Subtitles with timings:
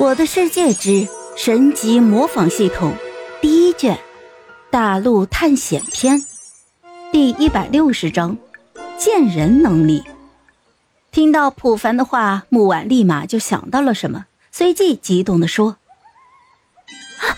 [0.00, 2.94] 我的世界之神级模仿系统
[3.42, 4.00] 第一卷
[4.70, 6.18] 大陆探险篇
[7.12, 8.34] 第一百六十章
[8.96, 10.02] 见人能力。
[11.10, 15.76] 听到普凡的话，木婉立马就想到了什么，随即激动地说
[17.20, 17.36] ：“啊，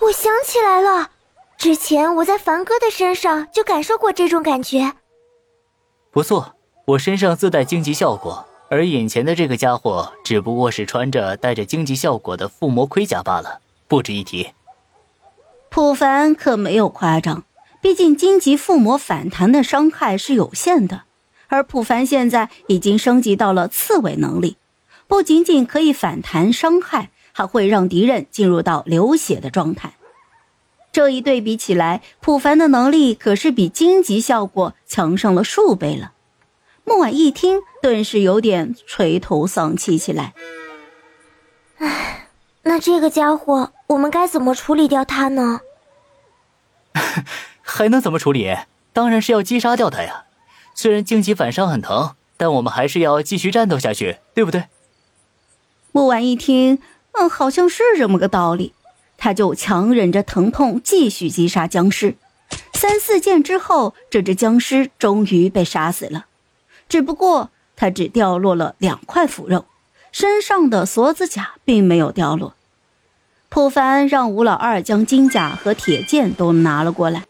[0.00, 1.12] 我想起来了，
[1.56, 4.92] 之前我在凡哥的身上就感受过这种感觉。
[6.10, 14.48] 不错，我身上自带荆棘效果。”而眼前的这个家伙只不过是穿着带着荆棘效果的附魔盔甲罢了，不值一提。
[15.68, 17.44] 普凡可没有夸张，
[17.82, 21.02] 毕竟荆棘附魔反弹的伤害是有限的，
[21.48, 24.56] 而普凡现在已经升级到了刺猬能力，
[25.06, 29.92] 不仅仅可以反弹伤害，还会让敌人进入到流血的状态。
[30.92, 36.12] 这一对比起来，普凡的能力可是比荆棘效果强上了数倍了。
[36.84, 40.34] 木婉一听，顿时有点垂头丧气起来。
[41.78, 42.28] 唉，
[42.62, 45.60] 那这个家伙，我们该怎么处理掉他呢？
[47.62, 48.56] 还能怎么处理？
[48.92, 50.24] 当然是要击杀掉他呀！
[50.74, 54.64] 虽然荆棘反伤很疼，但我们还是要继续战斗下去，对不对？
[55.92, 56.78] 木婉一听，
[57.12, 58.74] 嗯，好像是这么个道理。
[59.16, 62.16] 他就强忍着疼痛，继续击杀僵尸。
[62.74, 66.26] 三四剑之后，这只僵尸终于被杀死了。
[66.92, 69.64] 只不过他只掉落了两块腐肉，
[70.10, 72.52] 身上的锁子甲并没有掉落。
[73.48, 77.24] 普凡让吴老二将金甲和铁剑都拿了过来，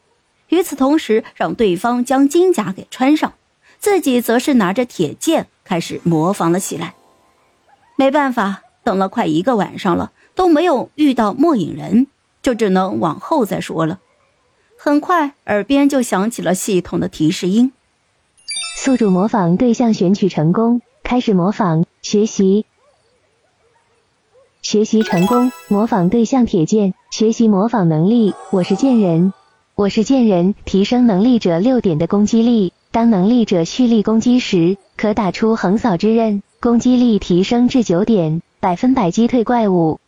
[0.49, 3.35] 与此同时让对方将金甲给穿上，
[3.79, 6.97] 自己则是拿着铁剑开始模仿了起来。
[7.95, 12.09] 没办法，等了快一个晚上了，都没有遇到末影人，
[12.43, 14.01] 就只能往后再说了。
[14.77, 17.71] 很快，耳边就响起了系统的提示音。
[18.85, 22.67] 宿主模仿对象选取成功，开始模仿学习。
[24.61, 28.35] 学习成功，模仿对象铁剑，学习模仿能力。
[28.51, 29.33] 我是剑人，
[29.77, 32.73] 我是剑人，提升能力者六点的攻击力。
[32.91, 40.01] 当能力者蓄力攻击时，可打出横扫之刃，攻击力提升至九点，百分百击退怪物。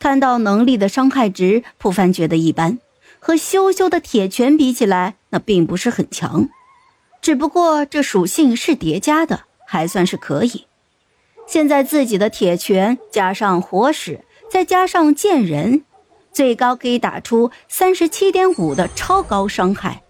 [0.00, 2.80] 看到能力的伤害值，普凡觉得一般，
[3.20, 6.48] 和羞羞的铁拳比起来，那并不是很强。
[7.26, 10.66] 只不过这属性是叠加的，还算是可以。
[11.44, 15.82] 现在自己的铁拳加上火矢，再加上剑人，
[16.30, 20.04] 最高可以打出三十七点五的超高伤害。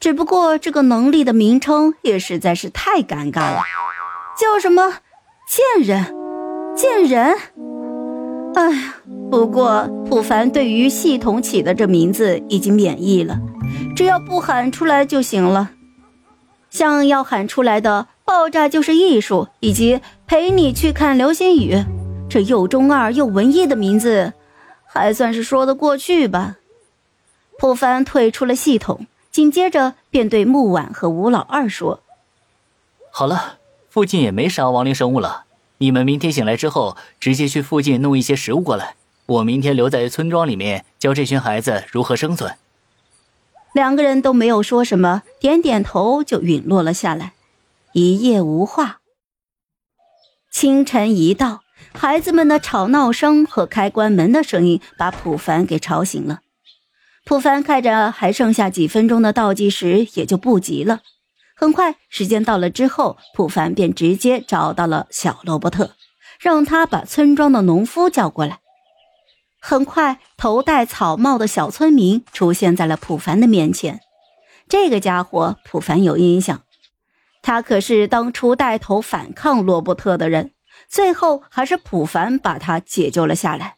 [0.00, 3.62] 只不过这个能力的名称也实在是太尴尬了，
[4.36, 4.94] 叫什么
[5.48, 6.12] 剑人？
[6.74, 7.38] 剑人？
[8.56, 8.94] 哎呀，
[9.30, 13.38] 不过普凡对于系统起的这名字已经免疫了，
[13.94, 15.70] 只要不喊出来就行了。
[16.70, 21.84] 像要喊出来的“爆炸就是艺术”以及“陪你去看流星雨”，
[22.28, 24.34] 这又中二又文艺的名字，
[24.84, 26.56] 还算是说得过去吧。
[27.58, 32.02] 普凡退出了系统，紧接着便对木婉和吴老二说
[33.10, 33.58] ：“好了，
[33.88, 35.44] 附近也没啥亡灵生物了，
[35.78, 38.94] 你们明天醒来之后，直接去附近弄一些食物过来。
[39.26, 42.54] 我明天留在村庄里面，教这群孩子如何生存。”
[43.78, 47.34] 两个人都没有说什么，点点头就陨落了下来。
[47.92, 48.98] 一夜无话。
[50.50, 51.60] 清晨一到，
[51.92, 56.40] 孩子们的吵闹声和开关门的声音把普凡给吵醒了。
[57.24, 61.02] 普凡看着还剩下几分钟的倒计时，也就不急了。
[61.54, 65.92] 很快，时间到了之后，普凡便直接找到了小罗伯特，
[66.40, 68.58] 让他把村庄的农夫叫过来。
[69.60, 74.00] 很快，头戴草帽的小村民出现在了普凡的面前。
[74.68, 76.62] 这个家伙，普凡有印象，
[77.42, 80.52] 他可是当初带头反抗罗伯特的人，
[80.88, 83.76] 最后还是普凡把他解救了下来，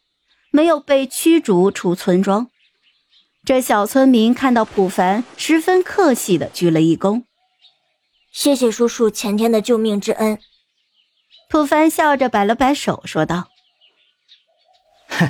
[0.50, 2.50] 没有被驱逐出村庄。
[3.44, 7.24] 这小村民看到普凡，十分客气的鞠了一躬
[8.30, 10.38] ：“谢谢叔叔前天的救命之恩。”
[11.48, 13.48] 普凡笑着摆了摆手，说道
[15.08, 15.28] ：“哼。”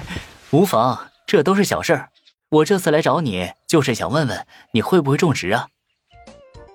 [0.53, 2.09] 无妨，这都是小事儿。
[2.51, 5.69] 我这次来找你，就是想问问你会不会种植啊？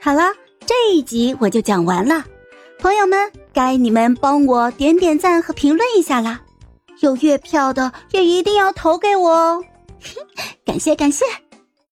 [0.02, 0.24] 好了，
[0.66, 2.24] 这一集我就讲完了。
[2.80, 6.42] 朋友们，该你们帮我点点赞和评论一下啦！
[7.02, 9.64] 有月票的也一定要投给我哦，
[10.66, 11.26] 感 谢感谢。